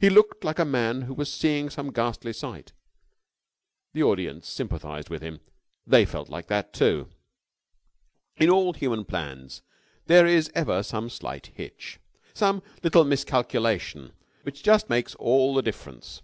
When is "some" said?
1.70-1.92, 10.82-11.08, 12.34-12.64